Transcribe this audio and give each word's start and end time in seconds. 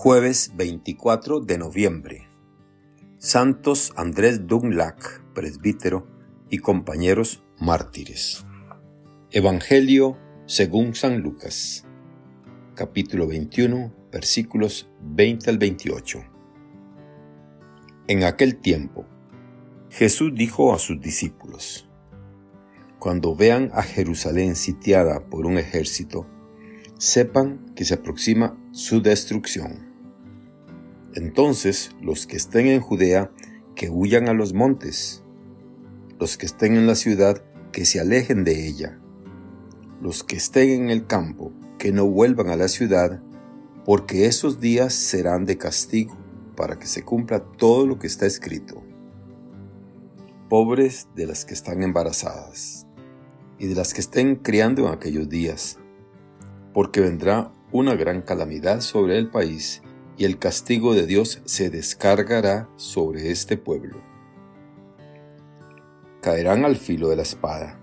Jueves 0.00 0.52
24 0.54 1.40
de 1.40 1.58
noviembre. 1.58 2.28
Santos 3.18 3.92
Andrés 3.96 4.46
Dunlac, 4.46 5.24
presbítero, 5.34 6.06
y 6.48 6.58
compañeros 6.58 7.42
mártires. 7.58 8.46
Evangelio 9.32 10.16
según 10.46 10.94
San 10.94 11.18
Lucas, 11.18 11.84
capítulo 12.76 13.26
21, 13.26 13.92
versículos 14.12 14.88
20 15.02 15.50
al 15.50 15.58
28. 15.58 16.24
En 18.06 18.22
aquel 18.22 18.54
tiempo, 18.60 19.04
Jesús 19.90 20.30
dijo 20.32 20.72
a 20.72 20.78
sus 20.78 21.00
discípulos, 21.00 21.90
Cuando 23.00 23.34
vean 23.34 23.72
a 23.74 23.82
Jerusalén 23.82 24.54
sitiada 24.54 25.28
por 25.28 25.44
un 25.44 25.58
ejército, 25.58 26.24
sepan 26.98 27.74
que 27.74 27.84
se 27.84 27.94
aproxima 27.94 28.56
su 28.70 29.02
destrucción 29.02 29.87
entonces 31.18 31.90
los 32.00 32.28
que 32.28 32.36
estén 32.36 32.68
en 32.68 32.80
Judea, 32.80 33.32
que 33.74 33.90
huyan 33.90 34.28
a 34.28 34.34
los 34.34 34.54
montes. 34.54 35.24
Los 36.20 36.36
que 36.36 36.46
estén 36.46 36.76
en 36.76 36.86
la 36.86 36.94
ciudad, 36.94 37.42
que 37.72 37.84
se 37.84 37.98
alejen 37.98 38.44
de 38.44 38.68
ella. 38.68 39.00
Los 40.00 40.22
que 40.22 40.36
estén 40.36 40.70
en 40.70 40.90
el 40.90 41.08
campo, 41.08 41.52
que 41.76 41.90
no 41.90 42.06
vuelvan 42.06 42.50
a 42.50 42.56
la 42.56 42.68
ciudad, 42.68 43.20
porque 43.84 44.26
esos 44.26 44.60
días 44.60 44.94
serán 44.94 45.44
de 45.44 45.58
castigo 45.58 46.16
para 46.56 46.78
que 46.78 46.86
se 46.86 47.02
cumpla 47.02 47.40
todo 47.40 47.84
lo 47.84 47.98
que 47.98 48.06
está 48.06 48.24
escrito. 48.24 48.84
Pobres 50.48 51.08
de 51.16 51.26
las 51.26 51.44
que 51.44 51.54
están 51.54 51.82
embarazadas 51.82 52.86
y 53.58 53.66
de 53.66 53.74
las 53.74 53.92
que 53.92 54.00
estén 54.00 54.36
criando 54.36 54.86
en 54.86 54.94
aquellos 54.94 55.28
días, 55.28 55.80
porque 56.72 57.00
vendrá 57.00 57.50
una 57.72 57.96
gran 57.96 58.22
calamidad 58.22 58.82
sobre 58.82 59.18
el 59.18 59.30
país 59.30 59.82
y 60.18 60.24
el 60.24 60.38
castigo 60.38 60.94
de 60.94 61.06
Dios 61.06 61.40
se 61.44 61.70
descargará 61.70 62.68
sobre 62.76 63.30
este 63.30 63.56
pueblo. 63.56 64.02
Caerán 66.20 66.64
al 66.64 66.76
filo 66.76 67.08
de 67.08 67.16
la 67.16 67.22
espada, 67.22 67.80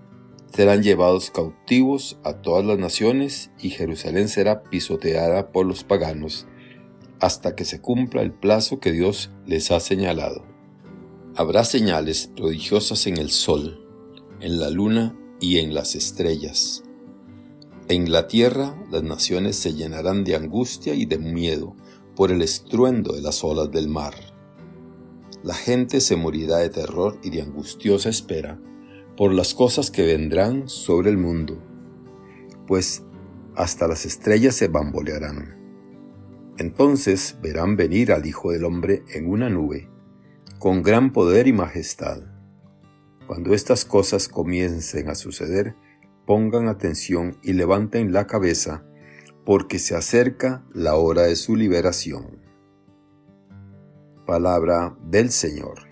serán 0.53 0.83
llevados 0.83 1.31
cautivos 1.31 2.19
a 2.23 2.41
todas 2.41 2.65
las 2.65 2.77
naciones 2.77 3.51
y 3.59 3.69
Jerusalén 3.69 4.27
será 4.27 4.63
pisoteada 4.63 5.51
por 5.51 5.65
los 5.65 5.83
paganos 5.83 6.45
hasta 7.21 7.55
que 7.55 7.63
se 7.63 7.79
cumpla 7.79 8.21
el 8.21 8.33
plazo 8.33 8.79
que 8.79 8.91
Dios 8.91 9.31
les 9.45 9.71
ha 9.71 9.79
señalado. 9.79 10.45
Habrá 11.35 11.63
señales 11.63 12.29
prodigiosas 12.35 13.07
en 13.07 13.17
el 13.17 13.31
sol, 13.31 13.85
en 14.41 14.59
la 14.59 14.69
luna 14.69 15.17
y 15.39 15.59
en 15.59 15.73
las 15.73 15.95
estrellas. 15.95 16.83
En 17.87 18.11
la 18.11 18.27
tierra 18.27 18.75
las 18.91 19.03
naciones 19.03 19.55
se 19.55 19.73
llenarán 19.73 20.23
de 20.23 20.35
angustia 20.35 20.93
y 20.93 21.05
de 21.05 21.17
miedo 21.17 21.75
por 22.15 22.31
el 22.31 22.41
estruendo 22.41 23.13
de 23.13 23.21
las 23.21 23.43
olas 23.43 23.71
del 23.71 23.87
mar. 23.87 24.13
La 25.43 25.53
gente 25.53 26.01
se 26.01 26.15
morirá 26.15 26.57
de 26.57 26.69
terror 26.69 27.19
y 27.21 27.29
de 27.29 27.41
angustiosa 27.41 28.09
espera 28.09 28.59
por 29.17 29.33
las 29.33 29.53
cosas 29.53 29.91
que 29.91 30.05
vendrán 30.05 30.67
sobre 30.67 31.09
el 31.09 31.17
mundo, 31.17 31.61
pues 32.67 33.03
hasta 33.55 33.87
las 33.87 34.05
estrellas 34.05 34.55
se 34.55 34.67
bambolearán. 34.67 35.55
Entonces 36.57 37.37
verán 37.41 37.75
venir 37.75 38.11
al 38.11 38.25
Hijo 38.25 38.51
del 38.51 38.65
Hombre 38.65 39.03
en 39.13 39.29
una 39.29 39.49
nube, 39.49 39.89
con 40.59 40.83
gran 40.83 41.11
poder 41.11 41.47
y 41.47 41.53
majestad. 41.53 42.21
Cuando 43.27 43.53
estas 43.53 43.85
cosas 43.85 44.27
comiencen 44.27 45.09
a 45.09 45.15
suceder, 45.15 45.75
pongan 46.25 46.67
atención 46.67 47.37
y 47.43 47.53
levanten 47.53 48.11
la 48.11 48.27
cabeza, 48.27 48.85
porque 49.45 49.77
se 49.77 49.95
acerca 49.95 50.65
la 50.73 50.95
hora 50.95 51.23
de 51.23 51.35
su 51.35 51.55
liberación. 51.55 52.39
Palabra 54.25 54.97
del 55.07 55.29
Señor. 55.29 55.87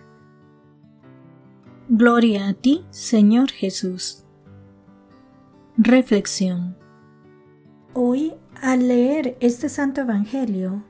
Gloria 1.88 2.48
a 2.48 2.54
ti, 2.56 2.84
Señor 2.90 3.52
Jesús. 3.52 4.26
Reflexión. 5.78 6.76
Hoy, 7.94 8.34
al 8.60 8.88
leer 8.88 9.38
este 9.40 9.70
Santo 9.70 10.02
Evangelio, 10.02 10.84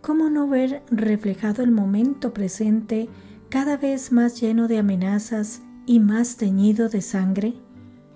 ¿cómo 0.00 0.30
no 0.30 0.48
ver 0.48 0.82
reflejado 0.90 1.62
el 1.62 1.70
momento 1.70 2.32
presente 2.32 3.08
cada 3.50 3.76
vez 3.76 4.10
más 4.10 4.40
lleno 4.40 4.68
de 4.68 4.78
amenazas 4.78 5.60
y 5.84 6.00
más 6.00 6.38
teñido 6.38 6.88
de 6.88 7.02
sangre? 7.02 7.54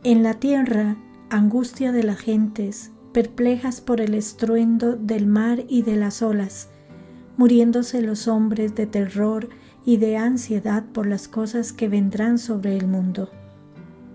En 0.05 0.23
la 0.23 0.34
tierra, 0.34 0.97
angustia 1.28 1.93
de 1.93 2.05
las 2.05 2.19
gentes, 2.19 2.93
perplejas 3.13 3.81
por 3.81 4.01
el 4.01 4.15
estruendo 4.15 4.97
del 4.97 5.27
mar 5.27 5.65
y 5.69 5.83
de 5.83 5.97
las 5.97 6.23
olas, 6.23 6.69
muriéndose 7.37 8.03
los 8.03 8.29
hombres 8.29 8.75
de 8.75 8.87
terror 8.87 9.49
y 9.85 9.97
de 9.97 10.17
ansiedad 10.17 10.85
por 10.93 11.07
las 11.07 11.29
cosas 11.29 11.73
que 11.73 11.89
vendrán 11.89 12.39
sobre 12.39 12.77
el 12.77 12.87
mundo. 12.87 13.31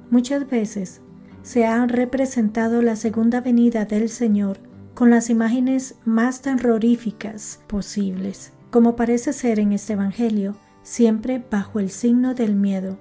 Muchas 0.10 0.48
veces 0.50 1.02
se 1.42 1.66
ha 1.66 1.86
representado 1.88 2.82
la 2.82 2.96
segunda 2.96 3.42
venida 3.42 3.86
del 3.86 4.10
Señor 4.10 4.60
con 4.94 5.10
las 5.10 5.30
imágenes 5.30 5.96
más 6.06 6.42
terroríficas 6.42 7.60
posibles, 7.68 8.54
como 8.70 8.96
parece 8.96 9.34
ser 9.34 9.60
en 9.60 9.74
este 9.74 9.94
Evangelio, 9.94 10.56
siempre 10.84 11.44
bajo 11.50 11.80
el 11.80 11.90
signo 11.90 12.34
del 12.34 12.56
miedo. 12.56 12.98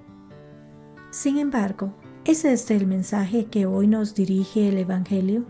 Sin 1.11 1.37
embargo, 1.37 1.93
¿es 2.25 2.43
este 2.45 2.75
el 2.75 2.87
mensaje 2.87 3.45
que 3.45 3.65
hoy 3.65 3.87
nos 3.87 4.15
dirige 4.15 4.69
el 4.69 4.79
Evangelio? 4.79 5.45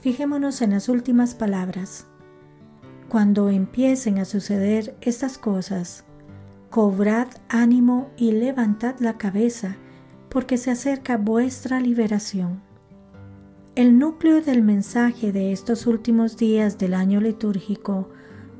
Fijémonos 0.00 0.62
en 0.62 0.70
las 0.70 0.88
últimas 0.88 1.34
palabras. 1.34 2.06
Cuando 3.10 3.50
empiecen 3.50 4.18
a 4.18 4.24
suceder 4.24 4.96
estas 5.02 5.36
cosas, 5.36 6.04
cobrad 6.70 7.28
ánimo 7.50 8.08
y 8.16 8.32
levantad 8.32 8.94
la 9.00 9.18
cabeza, 9.18 9.76
porque 10.30 10.56
se 10.56 10.70
acerca 10.70 11.18
vuestra 11.18 11.80
liberación. 11.80 12.62
El 13.74 13.98
núcleo 13.98 14.40
del 14.40 14.62
mensaje 14.62 15.32
de 15.32 15.52
estos 15.52 15.86
últimos 15.86 16.38
días 16.38 16.78
del 16.78 16.94
año 16.94 17.20
litúrgico 17.20 18.08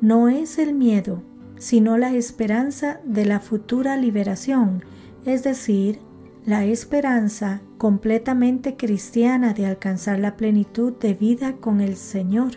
no 0.03 0.29
es 0.29 0.59
el 0.59 0.75
miedo, 0.75 1.23
sino 1.56 1.97
la 1.97 2.12
esperanza 2.12 3.00
de 3.05 3.25
la 3.25 3.41
futura 3.41 3.97
liberación, 3.97 4.84
es 5.25 5.43
decir, 5.43 6.00
la 6.47 6.65
esperanza 6.65 7.61
completamente 7.77 8.77
cristiana 8.77 9.53
de 9.53 9.67
alcanzar 9.67 10.19
la 10.19 10.37
plenitud 10.37 10.95
de 10.95 11.12
vida 11.12 11.56
con 11.56 11.81
el 11.81 11.97
Señor, 11.97 12.53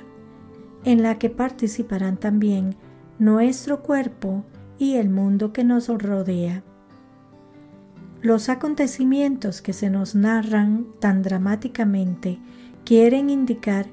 en 0.86 1.04
la 1.04 1.20
que 1.20 1.30
participarán 1.30 2.18
también 2.18 2.76
nuestro 3.20 3.84
cuerpo 3.84 4.46
y 4.78 4.96
el 4.96 5.10
mundo 5.10 5.52
que 5.52 5.64
nos 5.64 5.90
rodea. 5.90 6.64
Los 8.22 8.48
acontecimientos 8.48 9.62
que 9.62 9.74
se 9.74 9.90
nos 9.90 10.16
narran 10.16 10.88
tan 11.00 11.22
dramáticamente 11.22 12.40
quieren 12.86 13.30
indicar 13.30 13.88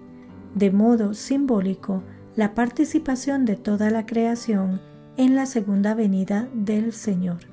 de 0.55 0.71
modo 0.71 1.15
simbólico 1.15 2.05
la 2.37 2.55
participación 2.55 3.45
de 3.45 3.57
toda 3.57 3.91
la 3.91 4.07
creación 4.07 4.81
en 5.17 5.35
la 5.35 5.47
segunda 5.47 5.95
venida 5.95 6.49
del 6.55 6.93
Señor 6.93 7.51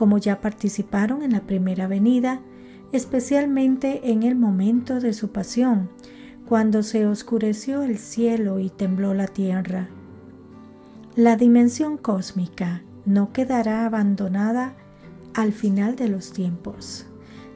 como 0.00 0.16
ya 0.16 0.40
participaron 0.40 1.22
en 1.22 1.32
la 1.32 1.42
primera 1.42 1.86
venida, 1.86 2.40
especialmente 2.90 4.10
en 4.10 4.22
el 4.22 4.34
momento 4.34 4.98
de 4.98 5.12
su 5.12 5.30
pasión, 5.30 5.90
cuando 6.48 6.82
se 6.82 7.06
oscureció 7.06 7.82
el 7.82 7.98
cielo 7.98 8.60
y 8.60 8.70
tembló 8.70 9.12
la 9.12 9.26
tierra. 9.26 9.90
La 11.16 11.36
dimensión 11.36 11.98
cósmica 11.98 12.82
no 13.04 13.34
quedará 13.34 13.84
abandonada 13.84 14.72
al 15.34 15.52
final 15.52 15.96
de 15.96 16.08
los 16.08 16.32
tiempos, 16.32 17.04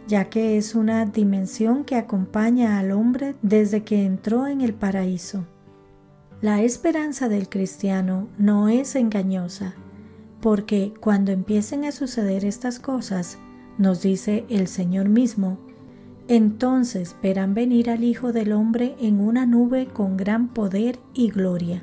ya 0.06 0.28
que 0.28 0.58
es 0.58 0.74
una 0.74 1.06
dimensión 1.06 1.82
que 1.82 1.96
acompaña 1.96 2.78
al 2.78 2.92
hombre 2.92 3.36
desde 3.40 3.84
que 3.84 4.04
entró 4.04 4.46
en 4.48 4.60
el 4.60 4.74
paraíso. 4.74 5.46
La 6.42 6.60
esperanza 6.60 7.30
del 7.30 7.48
cristiano 7.48 8.28
no 8.36 8.68
es 8.68 8.96
engañosa, 8.96 9.76
porque 10.44 10.92
cuando 11.00 11.32
empiecen 11.32 11.86
a 11.86 11.90
suceder 11.90 12.44
estas 12.44 12.78
cosas, 12.78 13.38
nos 13.78 14.02
dice 14.02 14.44
el 14.50 14.68
Señor 14.68 15.08
mismo, 15.08 15.56
entonces 16.28 17.16
verán 17.22 17.54
venir 17.54 17.88
al 17.88 18.04
Hijo 18.04 18.30
del 18.30 18.52
Hombre 18.52 18.94
en 19.00 19.20
una 19.20 19.46
nube 19.46 19.86
con 19.86 20.18
gran 20.18 20.48
poder 20.48 20.98
y 21.14 21.30
gloria. 21.30 21.82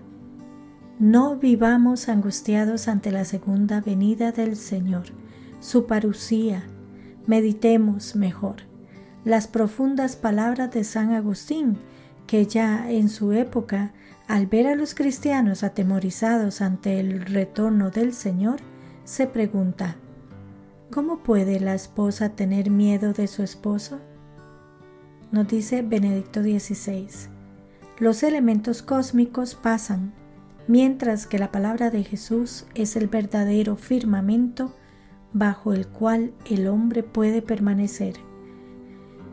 No 1.00 1.38
vivamos 1.38 2.08
angustiados 2.08 2.88
ante 2.88 3.10
la 3.10 3.26
segunda 3.26 3.82
venida 3.82 4.32
del 4.32 4.56
Señor, 4.56 5.06
su 5.60 5.88
parucía. 5.88 6.64
Meditemos 7.26 8.16
mejor 8.16 8.58
las 9.26 9.48
profundas 9.48 10.16
palabras 10.16 10.70
de 10.72 10.84
San 10.84 11.14
Agustín, 11.14 11.78
que 12.28 12.46
ya 12.46 12.90
en 12.92 13.10
su 13.10 13.32
época 13.34 13.94
al 14.28 14.48
ver 14.48 14.68
a 14.68 14.76
los 14.76 14.96
cristianos 14.96 15.64
atemorizados 15.64 16.62
ante 16.62 17.02
el 17.02 17.26
retorno 17.26 17.90
del 17.90 18.14
Señor, 18.14 18.62
se 19.04 19.28
pregunta, 19.28 19.98
¿cómo 20.90 21.22
puede 21.22 21.60
la 21.60 21.76
esposa 21.76 22.30
tener 22.30 22.70
miedo 22.70 23.12
de 23.12 23.28
su 23.28 23.44
esposo? 23.44 24.00
Nos 25.34 25.50
dice 25.50 25.82
Benedicto 25.82 26.42
XVI, 26.42 27.10
los 28.00 28.24
elementos 28.24 28.82
cósmicos 28.82 29.56
pasan, 29.56 30.14
mientras 30.66 31.28
que 31.28 31.38
la 31.38 31.52
palabra 31.52 31.90
de 31.90 32.06
Jesús 32.06 32.66
es 32.74 32.96
el 32.96 33.08
verdadero 33.08 33.76
firmamento 33.76 34.74
bajo 35.34 35.74
el 35.74 35.88
cual 35.88 36.34
el 36.50 36.68
hombre 36.68 37.04
puede 37.04 37.42
permanecer. 37.42 38.16